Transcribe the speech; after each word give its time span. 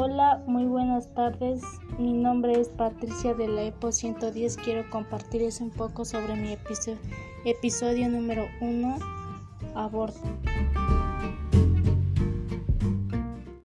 Hola, 0.00 0.40
muy 0.46 0.64
buenas 0.64 1.12
tardes. 1.12 1.60
Mi 1.98 2.12
nombre 2.12 2.52
es 2.60 2.68
Patricia 2.68 3.34
de 3.34 3.48
la 3.48 3.62
EPO 3.64 3.90
110. 3.90 4.56
Quiero 4.58 4.88
compartirles 4.90 5.60
un 5.60 5.70
poco 5.70 6.04
sobre 6.04 6.36
mi 6.36 6.56
episodio, 7.44 8.08
número 8.08 8.46
1, 8.60 8.96
aborto. 9.74 10.20